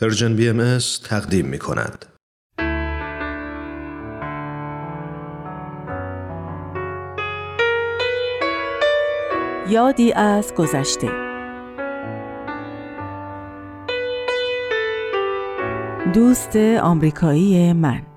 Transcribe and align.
پرژن 0.00 0.36
بی 0.36 0.48
ام 0.48 0.78
تقدیم 1.04 1.46
می 1.46 1.58
کند. 1.58 2.06
یادی 9.68 10.12
از 10.12 10.54
گذشته 10.54 11.10
دوست 16.14 16.56
آمریکایی 16.56 17.72
من 17.72 18.11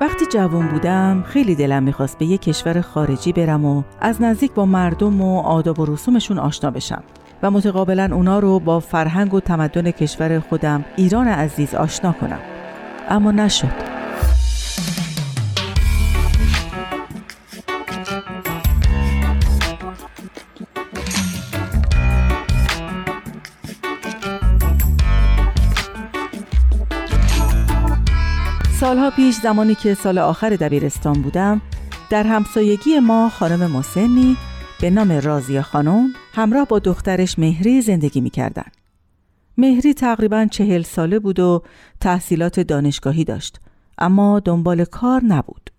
وقتی 0.00 0.26
جوان 0.26 0.68
بودم 0.68 1.24
خیلی 1.26 1.54
دلم 1.54 1.82
می‌خواست 1.82 2.18
به 2.18 2.26
یک 2.26 2.40
کشور 2.40 2.80
خارجی 2.80 3.32
برم 3.32 3.64
و 3.64 3.82
از 4.00 4.22
نزدیک 4.22 4.52
با 4.52 4.66
مردم 4.66 5.20
و 5.20 5.40
آداب 5.40 5.80
و 5.80 5.86
رسومشون 5.86 6.38
آشنا 6.38 6.70
بشم 6.70 7.02
و 7.42 7.50
متقابلا 7.50 8.08
اونا 8.12 8.38
رو 8.38 8.60
با 8.60 8.80
فرهنگ 8.80 9.34
و 9.34 9.40
تمدن 9.40 9.90
کشور 9.90 10.40
خودم 10.40 10.84
ایران 10.96 11.28
عزیز 11.28 11.74
آشنا 11.74 12.12
کنم. 12.12 12.40
اما 13.08 13.30
نشد. 13.30 13.97
سالها 28.80 29.10
پیش 29.10 29.34
زمانی 29.34 29.74
که 29.74 29.94
سال 29.94 30.18
آخر 30.18 30.50
دبیرستان 30.50 31.22
بودم 31.22 31.60
در 32.10 32.22
همسایگی 32.22 32.98
ما 32.98 33.28
خانم 33.28 33.70
مسنی 33.70 34.36
به 34.80 34.90
نام 34.90 35.12
رازی 35.12 35.60
خانم 35.60 36.12
همراه 36.34 36.66
با 36.66 36.78
دخترش 36.78 37.38
مهری 37.38 37.82
زندگی 37.82 38.20
می 38.20 38.30
کردن. 38.30 38.64
مهری 39.56 39.94
تقریبا 39.94 40.46
چهل 40.46 40.82
ساله 40.82 41.18
بود 41.18 41.40
و 41.40 41.62
تحصیلات 42.00 42.60
دانشگاهی 42.60 43.24
داشت 43.24 43.60
اما 43.98 44.40
دنبال 44.40 44.84
کار 44.84 45.24
نبود. 45.24 45.70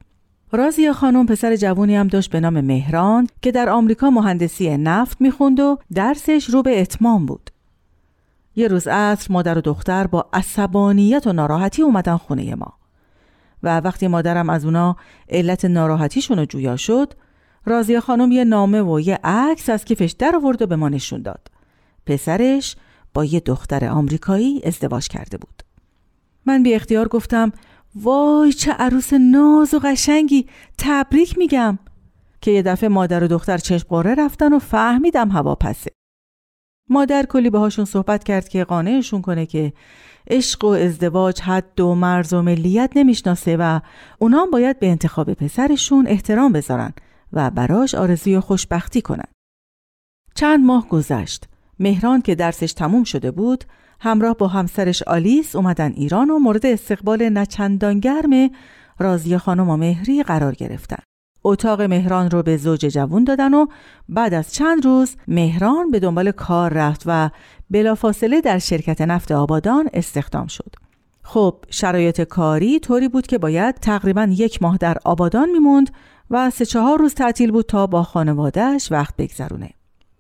رازی 0.52 0.92
خانم 0.92 1.26
پسر 1.26 1.56
جوونی 1.56 1.96
هم 1.96 2.08
داشت 2.08 2.32
به 2.32 2.40
نام 2.40 2.62
مهران 2.62 3.28
که 3.42 3.52
در 3.52 3.70
آمریکا 3.70 4.10
مهندسی 4.10 4.78
نفت 4.78 5.22
می‌خوند 5.22 5.60
و 5.60 5.78
درسش 5.94 6.50
رو 6.50 6.62
به 6.62 6.82
اتمام 6.82 7.26
بود. 7.26 7.50
یه 8.56 8.68
روز 8.68 8.88
عصر 8.88 9.34
مادر 9.34 9.58
و 9.58 9.62
دختر 9.62 10.08
با 10.08 10.30
عصبانیت 10.34 11.28
و 11.28 11.34
ناراحتی 11.34 11.82
اومدن 11.82 12.18
خونه 12.18 12.56
ما. 12.56 12.79
و 13.64 13.80
وقتی 13.80 14.08
مادرم 14.08 14.50
از 14.50 14.66
اونا 14.66 14.96
علت 15.30 15.66
ناراحتیشون 15.66 16.38
رو 16.38 16.46
جویا 16.46 16.78
شد 16.78 17.14
رازی 17.66 18.00
خانم 18.00 18.32
یه 18.32 18.44
نامه 18.44 18.82
و 18.82 19.00
یه 19.00 19.20
عکس 19.24 19.70
از 19.70 19.86
کیفش 19.86 20.16
در 20.20 20.36
آورد 20.36 20.62
و 20.62 20.68
به 20.68 20.76
ما 20.76 20.90
نشون 20.90 21.22
داد. 21.22 21.48
پسرش 22.06 22.76
با 23.14 23.26
یه 23.26 23.40
دختر 23.40 23.86
آمریکایی 23.86 24.62
ازدواج 24.64 25.08
کرده 25.08 25.38
بود. 25.38 25.64
من 26.46 26.64
بی 26.64 26.74
اختیار 26.74 27.08
گفتم 27.08 27.52
وای 27.96 28.54
چه 28.54 28.72
عروس 28.72 29.14
ناز 29.14 29.74
و 29.74 29.80
قشنگی 29.80 30.48
تبریک 30.78 31.38
میگم. 31.38 31.80
که 32.42 32.52
یه 32.52 32.62
دفعه 32.62 32.90
مادر 32.90 33.24
و 33.24 33.28
دختر 33.28 33.58
چشم 33.58 33.88
قاره 33.88 34.16
رفتن 34.16 34.54
و 34.54 34.60
فهمیدم 34.60 35.30
هوا 35.30 35.56
پسه. 35.56 35.92
مادر 36.90 37.26
کلی 37.26 37.50
باهاشون 37.50 37.86
صحبت 37.86 38.24
کرد 38.24 38.50
که 38.50 38.64
قانعشون 38.64 39.22
کنه 39.22 39.46
که 39.46 39.74
عشق 40.30 40.66
و 40.66 40.68
ازدواج 40.68 41.42
حد 41.42 41.80
و 41.80 41.96
مرز 41.96 42.34
و 42.34 42.42
ملیت 42.42 42.92
نمی‌شناسه 42.96 43.58
و 43.60 43.80
اونا 44.20 44.46
باید 44.46 44.80
به 44.80 44.90
انتخاب 44.90 45.34
پسرشون 45.34 46.08
احترام 46.08 46.52
بذارن 46.52 46.94
و 47.34 47.50
براش 47.50 47.96
آرزوی 47.96 48.40
خوشبختی 48.40 49.02
کنن. 49.02 49.28
چند 50.36 50.66
ماه 50.66 50.88
گذشت. 50.88 51.46
مهران 51.80 52.22
که 52.22 52.36
درسش 52.36 52.74
تموم 52.74 53.04
شده 53.04 53.32
بود 53.32 53.64
همراه 54.00 54.36
با 54.36 54.48
همسرش 54.48 55.04
آلیس 55.04 55.56
اومدن 55.56 55.92
ایران 55.92 56.30
و 56.30 56.40
مورد 56.40 56.66
استقبال 56.66 57.30
نچندان 57.30 58.00
گرم 58.00 58.50
رازی 59.00 59.38
خانم 59.38 59.70
و 59.70 59.78
مهری 59.78 60.24
قرار 60.24 60.56
گرفتن. 60.56 61.04
اتاق 61.44 61.82
مهران 61.82 62.30
رو 62.30 62.44
به 62.44 62.58
زوج 62.58 62.86
جوون 62.86 63.24
دادن 63.24 63.54
و 63.54 63.66
بعد 64.10 64.34
از 64.34 64.54
چند 64.54 64.86
روز 64.86 65.16
مهران 65.28 65.92
به 65.92 66.00
دنبال 66.00 66.32
کار 66.32 66.74
رفت 66.74 67.04
و 67.06 67.30
بلافاصله 67.70 68.42
در 68.42 68.60
شرکت 68.60 69.02
نفت 69.02 69.32
آبادان 69.32 69.90
استخدام 69.94 70.48
شد. 70.48 70.76
خب 71.24 71.56
شرایط 71.70 72.22
کاری 72.22 72.80
طوری 72.80 73.08
بود 73.08 73.28
که 73.28 73.38
باید 73.38 73.76
تقریبا 73.76 74.28
یک 74.32 74.62
ماه 74.64 74.78
در 74.78 74.98
آبادان 75.06 75.50
میموند 75.52 75.92
و 76.30 76.50
سه 76.50 76.66
چهار 76.66 77.00
روز 77.00 77.14
تعطیل 77.14 77.52
بود 77.52 77.66
تا 77.66 77.88
با 77.88 78.04
خانوادهش 78.04 78.92
وقت 78.92 79.16
بگذرونه. 79.18 79.70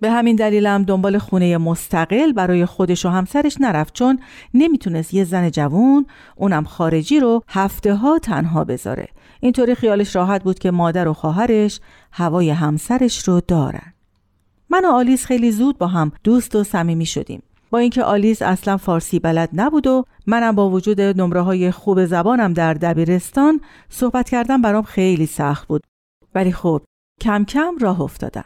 به 0.02 0.12
همین 0.12 0.36
دلیلم 0.36 0.84
دنبال 0.84 1.18
خونه 1.18 1.58
مستقل 1.58 2.32
برای 2.32 2.66
خودش 2.66 3.06
و 3.06 3.10
همسرش 3.10 3.62
نرفت 3.62 3.94
چون 3.94 4.20
نمی‌تونست 4.54 5.14
یه 5.14 5.24
زن 5.24 5.50
جوون 5.50 6.06
اونم 6.36 6.64
خارجی 6.64 7.20
رو 7.20 7.44
هفته 7.48 7.96
ها 7.96 8.20
تنها 8.20 8.64
بذاره. 8.64 9.08
اینطوری 9.40 9.76
خیالش 9.76 10.16
راحت 10.16 10.44
بود 10.44 10.60
که 10.60 10.72
مادر 10.72 11.08
و 11.08 11.14
خواهرش 11.14 11.80
هوای 12.12 12.50
همسرش 12.50 13.28
رو 13.28 13.42
دارن. 13.48 13.94
من 14.70 14.86
و 14.86 14.92
آلیس 14.92 15.26
خیلی 15.26 15.52
زود 15.52 15.78
با 15.78 15.88
هم 15.88 16.12
دوست 16.24 16.56
و 16.56 16.64
صمیمی 16.64 17.06
شدیم. 17.06 17.44
با 17.70 17.78
اینکه 17.78 18.04
آلیس 18.04 18.42
اصلا 18.42 18.78
فارسی 18.78 19.20
بلد 19.20 19.50
نبود 19.54 19.88
و 19.88 20.06
منم 20.28 20.56
با 20.56 20.70
وجود 20.70 21.02
نمره 21.02 21.42
های 21.42 21.72
خوب 21.72 22.06
زبانم 22.06 22.54
در 22.54 22.74
دبیرستان 22.74 23.62
صحبت 23.90 24.30
کردم 24.30 24.62
برام 24.62 24.84
خیلی 24.84 25.26
سخت 25.26 25.68
بود. 25.68 25.84
ولی 26.36 26.52
خب 26.52 26.82
کم 27.22 27.46
کم 27.46 27.78
راه 27.80 28.02
افتادم. 28.02 28.46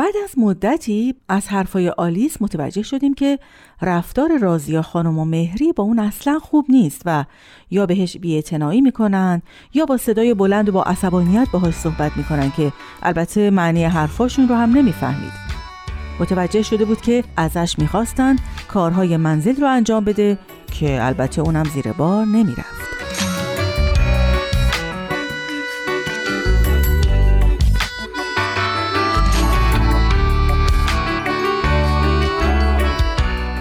بعد 0.00 0.14
از 0.24 0.38
مدتی 0.38 1.14
از 1.28 1.48
حرفای 1.48 1.88
آلیس 1.88 2.36
متوجه 2.42 2.82
شدیم 2.82 3.14
که 3.14 3.38
رفتار 3.82 4.38
رازیا 4.38 4.82
خانم 4.82 5.18
و 5.18 5.24
مهری 5.24 5.72
با 5.72 5.84
اون 5.84 5.98
اصلا 5.98 6.38
خوب 6.38 6.66
نیست 6.68 7.02
و 7.04 7.24
یا 7.70 7.86
بهش 7.86 8.16
بیاعتنایی 8.16 8.80
می‌کنن 8.80 9.42
یا 9.74 9.84
با 9.84 9.96
صدای 9.96 10.34
بلند 10.34 10.68
و 10.68 10.72
با 10.72 10.82
عصبانیت 10.82 11.48
باهاش 11.52 11.74
صحبت 11.74 12.16
می‌کنن 12.16 12.50
که 12.56 12.72
البته 13.02 13.50
معنی 13.50 13.84
حرفاشون 13.84 14.48
رو 14.48 14.54
هم 14.54 14.72
نمی‌فهمید. 14.72 15.32
متوجه 16.20 16.62
شده 16.62 16.84
بود 16.84 17.00
که 17.00 17.24
ازش 17.36 17.74
می‌خواستن 17.78 18.36
کارهای 18.68 19.16
منزل 19.16 19.56
رو 19.56 19.66
انجام 19.66 20.04
بده 20.04 20.38
که 20.72 21.04
البته 21.04 21.40
اونم 21.40 21.64
زیر 21.64 21.92
بار 21.92 22.26
نمی‌رفت. 22.26 22.79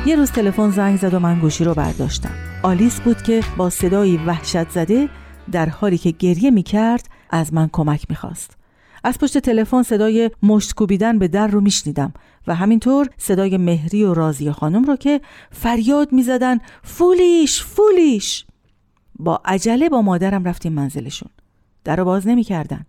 یه 0.10 0.16
روز 0.16 0.32
تلفن 0.32 0.70
زنگ 0.70 0.98
زد 0.98 1.14
و 1.14 1.20
من 1.20 1.40
گوشی 1.40 1.64
رو 1.64 1.74
برداشتم. 1.74 2.32
آلیس 2.64 3.00
بود 3.00 3.22
که 3.22 3.44
با 3.58 3.70
صدایی 3.70 4.18
وحشت 4.18 4.70
زده 4.70 5.10
در 5.52 5.70
حالی 5.70 5.98
که 5.98 6.12
گریه 6.12 6.52
می 6.52 6.64
کرد 6.64 7.10
از 7.30 7.54
من 7.54 7.70
کمک 7.72 8.06
می 8.10 8.16
خواست. 8.16 8.58
از 9.04 9.20
پشت 9.20 9.38
تلفن 9.38 9.84
صدای 9.84 10.32
مشت 10.44 10.74
کوبیدن 10.74 11.20
به 11.20 11.28
در 11.28 11.48
رو 11.48 11.62
میشنیدم 11.62 12.14
و 12.48 12.56
همینطور 12.56 13.10
صدای 13.18 13.58
مهری 13.58 14.04
و 14.04 14.14
رازی 14.14 14.52
خانم 14.52 14.84
رو 14.84 14.96
که 14.96 15.22
فریاد 15.52 16.12
می‌زدن 16.12 16.58
فولیش 16.84 17.64
فولیش! 17.64 18.46
با 19.20 19.42
عجله 19.46 19.90
با 19.90 20.02
مادرم 20.02 20.44
رفتیم 20.44 20.74
منزلشون. 20.74 21.30
در 21.84 21.96
رو 21.96 22.06
باز 22.06 22.28
نمی‌کردن. 22.28 22.86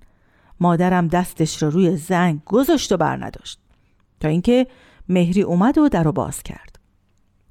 مادرم 0.60 1.08
دستش 1.08 1.62
رو 1.62 1.70
روی 1.70 1.96
زنگ 1.96 2.44
گذاشت 2.44 2.92
و 2.92 2.96
بر 2.96 3.24
نداشت 3.24 3.58
تا 4.20 4.28
اینکه 4.28 4.66
مهری 5.08 5.42
اومد 5.42 5.78
و 5.78 5.88
در 5.88 6.02
رو 6.02 6.12
باز 6.12 6.42
کرد. 6.42 6.69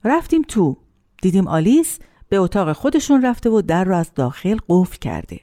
رفتیم 0.04 0.42
تو. 0.42 0.78
دیدیم 1.22 1.48
آلیس 1.48 2.00
به 2.30 2.38
اتاق 2.38 2.74
خودشون 2.74 3.22
رفته 3.22 3.50
و 3.50 3.62
در 3.62 3.84
رو 3.84 3.96
از 3.96 4.12
داخل 4.16 4.58
قفل 4.70 4.98
کرده. 4.98 5.40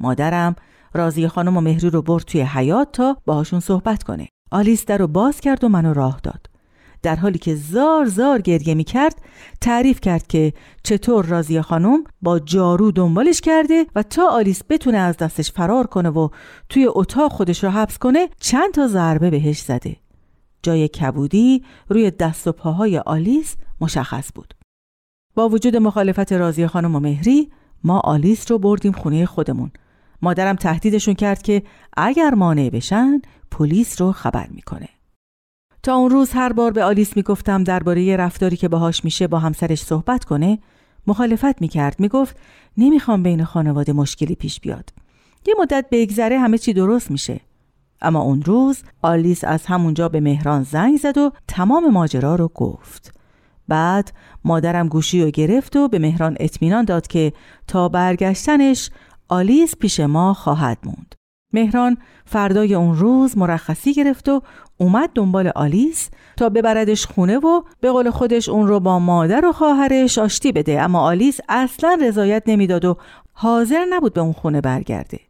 مادرم 0.00 0.56
رازی 0.94 1.28
خانم 1.28 1.56
و 1.56 1.60
مهری 1.60 1.90
رو 1.90 2.02
برد 2.02 2.24
توی 2.24 2.40
حیات 2.40 2.92
تا 2.92 3.16
باهاشون 3.26 3.60
صحبت 3.60 4.02
کنه. 4.02 4.28
آلیس 4.50 4.84
در 4.84 4.98
رو 4.98 5.06
باز 5.06 5.40
کرد 5.40 5.64
و 5.64 5.68
منو 5.68 5.94
راه 5.94 6.20
داد. 6.22 6.46
در 7.02 7.16
حالی 7.16 7.38
که 7.38 7.54
زار 7.54 8.06
زار 8.06 8.40
گریه 8.40 8.74
می 8.74 8.84
کرد 8.84 9.22
تعریف 9.60 10.00
کرد 10.00 10.26
که 10.26 10.52
چطور 10.82 11.24
رازی 11.24 11.60
خانم 11.60 12.04
با 12.22 12.38
جارو 12.38 12.92
دنبالش 12.92 13.40
کرده 13.40 13.86
و 13.94 14.02
تا 14.02 14.28
آلیس 14.28 14.62
بتونه 14.68 14.98
از 14.98 15.16
دستش 15.16 15.52
فرار 15.52 15.86
کنه 15.86 16.08
و 16.08 16.28
توی 16.68 16.86
اتاق 16.88 17.32
خودش 17.32 17.64
رو 17.64 17.70
حبس 17.70 17.98
کنه 17.98 18.28
چند 18.40 18.74
تا 18.74 18.86
ضربه 18.86 19.30
بهش 19.30 19.60
زده. 19.60 19.96
جای 20.62 20.88
کبودی 20.88 21.64
روی 21.88 22.10
دست 22.10 22.46
و 22.46 22.52
پاهای 22.52 22.98
آلیس 22.98 23.56
مشخص 23.80 24.30
بود. 24.34 24.54
با 25.34 25.48
وجود 25.48 25.76
مخالفت 25.76 26.32
راضی 26.32 26.66
خانم 26.66 26.96
و 26.96 27.00
مهری 27.00 27.50
ما 27.84 28.00
آلیس 28.00 28.50
رو 28.50 28.58
بردیم 28.58 28.92
خونه 28.92 29.26
خودمون. 29.26 29.70
مادرم 30.22 30.56
تهدیدشون 30.56 31.14
کرد 31.14 31.42
که 31.42 31.62
اگر 31.96 32.34
مانع 32.34 32.70
بشن 32.70 33.22
پلیس 33.50 34.00
رو 34.00 34.12
خبر 34.12 34.46
می‌کنه. 34.50 34.88
تا 35.82 35.94
اون 35.94 36.10
روز 36.10 36.30
هر 36.32 36.52
بار 36.52 36.70
به 36.70 36.84
آلیس 36.84 37.16
می‌گفتم 37.16 37.64
درباره 37.64 38.16
رفتاری 38.16 38.56
که 38.56 38.68
باهاش 38.68 39.04
میشه 39.04 39.26
با 39.26 39.38
همسرش 39.38 39.82
صحبت 39.82 40.24
کنه 40.24 40.58
مخالفت 41.06 41.60
می‌کرد 41.60 42.00
می‌گفت 42.00 42.36
نمی‌خوام 42.76 43.22
بین 43.22 43.44
خانواده 43.44 43.92
مشکلی 43.92 44.34
پیش 44.34 44.60
بیاد 44.60 44.92
یه 45.46 45.54
مدت 45.60 45.86
بگذره 45.90 46.38
همه 46.38 46.58
چی 46.58 46.72
درست 46.72 47.10
میشه 47.10 47.40
اما 48.00 48.20
اون 48.20 48.42
روز 48.42 48.82
آلیس 49.02 49.44
از 49.44 49.66
همونجا 49.66 50.08
به 50.08 50.20
مهران 50.20 50.62
زنگ 50.62 50.96
زد 50.96 51.18
و 51.18 51.32
تمام 51.48 51.90
ماجرا 51.90 52.34
رو 52.34 52.48
گفت 52.48 53.17
بعد 53.68 54.12
مادرم 54.44 54.88
گوشی 54.88 55.22
رو 55.24 55.30
گرفت 55.30 55.76
و 55.76 55.88
به 55.88 55.98
مهران 55.98 56.36
اطمینان 56.40 56.84
داد 56.84 57.06
که 57.06 57.32
تا 57.66 57.88
برگشتنش 57.88 58.90
آلیس 59.28 59.76
پیش 59.76 60.00
ما 60.00 60.34
خواهد 60.34 60.78
موند. 60.84 61.14
مهران 61.52 61.96
فردای 62.24 62.74
اون 62.74 62.96
روز 62.96 63.38
مرخصی 63.38 63.94
گرفت 63.94 64.28
و 64.28 64.42
اومد 64.78 65.10
دنبال 65.14 65.48
آلیس 65.54 66.10
تا 66.36 66.48
ببردش 66.48 67.06
خونه 67.06 67.38
و 67.38 67.62
به 67.80 67.90
قول 67.90 68.10
خودش 68.10 68.48
اون 68.48 68.66
رو 68.66 68.80
با 68.80 68.98
مادر 68.98 69.44
و 69.44 69.52
خواهرش 69.52 70.18
آشتی 70.18 70.52
بده. 70.52 70.82
اما 70.82 71.00
آلیس 71.00 71.40
اصلا 71.48 71.98
رضایت 72.02 72.42
نمی‌داد 72.46 72.84
و 72.84 72.96
حاضر 73.32 73.84
نبود 73.90 74.12
به 74.12 74.20
اون 74.20 74.32
خونه 74.32 74.60
برگرده. 74.60 75.20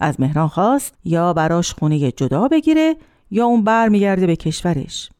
از 0.00 0.20
مهران 0.20 0.48
خواست 0.48 0.94
یا 1.04 1.32
براش 1.32 1.72
خونه 1.72 2.12
جدا 2.12 2.48
بگیره 2.48 2.96
یا 3.30 3.44
اون 3.44 3.64
برمیگرده 3.64 4.26
به 4.26 4.36
کشورش. 4.36 5.10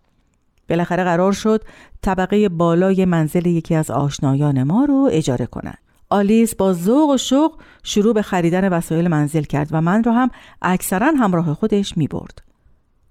بالاخره 0.73 1.05
قرار 1.05 1.33
شد 1.33 1.65
طبقه 2.03 2.49
بالای 2.49 3.05
منزل 3.05 3.47
یکی 3.47 3.75
از 3.75 3.91
آشنایان 3.91 4.63
ما 4.63 4.85
رو 4.85 5.09
اجاره 5.13 5.47
کنند. 5.47 5.79
آلیس 6.11 6.55
با 6.55 6.73
ذوق 6.73 7.11
و 7.11 7.17
شوق 7.17 7.53
شروع 7.83 8.15
به 8.15 8.23
خریدن 8.23 8.69
وسایل 8.69 9.09
منزل 9.09 9.43
کرد 9.43 9.69
و 9.71 9.81
من 9.81 10.05
رو 10.05 10.13
هم 10.13 10.31
اکثرا 10.63 11.07
همراه 11.07 11.55
خودش 11.55 11.97
می 11.97 12.09
برد. 12.09 12.43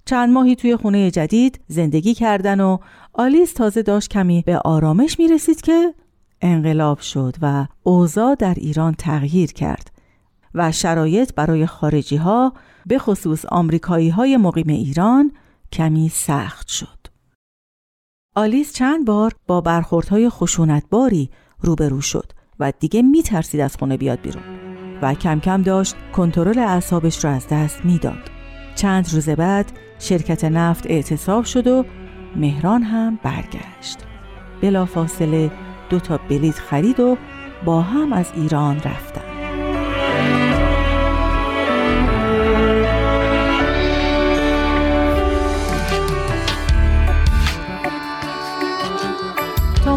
چند 0.06 0.30
ماهی 0.30 0.56
توی 0.56 0.76
خونه 0.76 1.12
جدید 1.12 1.60
زندگی 1.68 2.14
کردن 2.14 2.60
و 2.60 2.78
آلیس 3.14 3.54
تازه 3.54 3.82
داشت 3.82 4.10
کمی 4.10 4.44
به 4.46 4.58
آرامش 4.58 5.20
می 5.20 5.28
رسید 5.28 5.62
که 5.62 5.94
انقلاب 6.42 7.00
شد 7.00 7.36
و 7.42 7.68
اوضاع 7.84 8.36
در 8.36 8.54
ایران 8.54 8.94
تغییر 8.94 9.54
کرد 9.54 9.92
و 10.56 10.72
شرایط 10.72 11.34
برای 11.34 11.66
خارجی 11.66 12.16
ها 12.16 12.54
به 12.86 13.00
خصوص 13.00 13.46
آمریکایی 13.46 14.10
های 14.10 14.38
مقیم 14.38 14.68
ایران 14.68 15.32
کمی 15.72 16.10
سخت 16.10 16.68
شد. 16.68 17.01
آلیس 18.36 18.74
چند 18.74 19.06
بار 19.06 19.32
با 19.48 19.62
برخوردهای 19.62 20.30
خشونتباری 20.30 21.30
روبرو 21.62 22.02
شد 22.02 22.32
و 22.60 22.74
دیگه 22.80 23.02
میترسید 23.02 23.62
از 23.62 23.78
خونه 23.78 23.98
بیاد 23.98 24.22
بیرون 24.22 24.44
و 25.02 25.14
کم 25.14 25.40
کم 25.40 25.62
داشت 25.62 25.96
کنترل 26.14 26.60
اعصابش 26.60 27.26
را 27.26 27.32
از 27.32 27.48
دست 27.48 27.86
می‌داد. 27.86 28.32
چند 28.76 29.14
روز 29.14 29.30
بعد 29.30 29.72
شرکت 30.00 30.44
نفت 30.44 30.86
اعتصاب 30.88 31.44
شد 31.44 31.68
و 31.68 31.86
مهران 32.36 32.84
هم 32.84 33.20
برگشت. 33.24 33.98
بلافاصله 34.62 35.52
دو 35.90 36.00
تا 36.00 36.18
بلیت 36.18 36.56
خرید 36.56 37.00
و 37.00 37.18
با 37.66 37.82
هم 37.82 38.14
از 38.14 38.32
ایران 38.36 38.76
رفتن. 38.76 39.21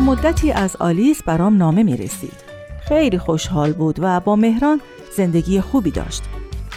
مدتی 0.04 0.52
از 0.52 0.76
آلیس 0.76 1.22
برام 1.22 1.56
نامه 1.56 1.82
می 1.82 1.96
رسید. 1.96 2.44
خیلی 2.88 3.18
خوشحال 3.18 3.72
بود 3.72 3.96
و 3.98 4.20
با 4.20 4.36
مهران 4.36 4.80
زندگی 5.16 5.60
خوبی 5.60 5.90
داشت. 5.90 6.22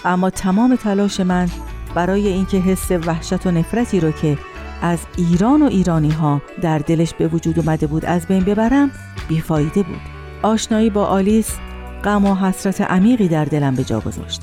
اما 0.06 0.29
تمام 0.29 0.75
تلاش 0.75 1.19
من 1.19 1.50
برای 1.95 2.27
اینکه 2.27 2.57
حس 2.57 2.91
وحشت 2.91 3.45
و 3.45 3.51
نفرتی 3.51 4.00
رو 4.00 4.12
که 4.12 4.38
از 4.81 5.00
ایران 5.18 5.62
و 5.62 5.65
ایرانی 5.65 6.12
ها 6.12 6.41
در 6.62 6.79
دلش 6.79 7.13
به 7.13 7.27
وجود 7.27 7.59
اومده 7.59 7.88
بود 7.88 8.06
از 8.06 8.27
بین 8.27 8.44
ببرم 8.44 8.91
بیفایده 9.27 9.83
بود. 9.83 10.01
آشنایی 10.41 10.89
با 10.89 11.06
آلیس 11.06 11.57
غم 12.03 12.25
و 12.25 12.35
حسرت 12.35 12.81
عمیقی 12.81 13.27
در 13.27 13.45
دلم 13.45 13.75
به 13.75 13.83
جا 13.83 14.00
گذاشت. 14.00 14.41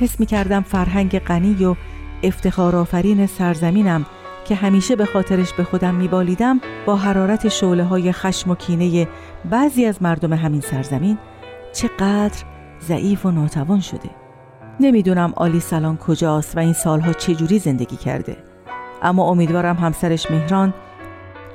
حس 0.00 0.20
می 0.20 0.26
کردم 0.26 0.62
فرهنگ 0.62 1.18
غنی 1.18 1.64
و 1.64 1.74
افتخارآفرین 2.22 3.26
سرزمینم 3.26 4.06
که 4.44 4.54
همیشه 4.54 4.96
به 4.96 5.04
خاطرش 5.04 5.52
به 5.52 5.64
خودم 5.64 5.94
میبالیدم 5.94 6.60
با 6.86 6.96
حرارت 6.96 7.48
شعله 7.48 7.84
های 7.84 8.12
خشم 8.12 8.50
و 8.50 8.54
کینه 8.54 9.08
بعضی 9.50 9.84
از 9.84 10.02
مردم 10.02 10.32
همین 10.32 10.60
سرزمین 10.60 11.18
چقدر 11.72 12.44
ضعیف 12.82 13.26
و 13.26 13.30
ناتوان 13.30 13.80
شده. 13.80 14.10
نمی‌دونم 14.80 15.32
آلی 15.36 15.60
سلان 15.60 15.96
کجاست 15.96 16.56
و 16.56 16.60
این 16.60 16.72
سالها 16.72 17.12
چجوری 17.12 17.58
زندگی 17.58 17.96
کرده. 17.96 18.36
اما 19.02 19.30
امیدوارم 19.30 19.76
همسرش 19.76 20.30
مهران 20.30 20.74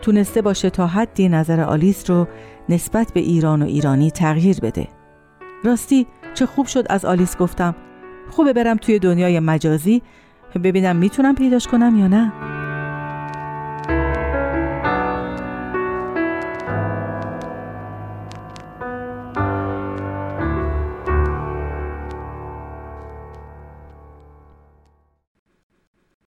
تونسته 0.01 0.41
باشه 0.41 0.69
تا 0.69 0.87
حدی 0.87 1.29
نظر 1.29 1.61
آلیس 1.61 2.09
رو 2.09 2.27
نسبت 2.69 3.13
به 3.13 3.19
ایران 3.19 3.61
و 3.61 3.65
ایرانی 3.65 4.11
تغییر 4.11 4.59
بده. 4.59 4.87
راستی 5.63 6.07
چه 6.33 6.45
خوب 6.45 6.65
شد 6.65 6.85
از 6.89 7.05
آلیس 7.05 7.37
گفتم. 7.37 7.75
خوبه 8.31 8.53
برم 8.53 8.77
توی 8.77 8.99
دنیای 8.99 9.39
مجازی 9.39 10.01
ببینم 10.63 10.95
می‌تونم 10.95 11.35
پیداش 11.35 11.67
کنم 11.67 11.99
یا 11.99 12.07
نه. 12.07 12.54